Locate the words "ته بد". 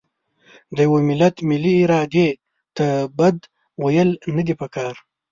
2.77-3.37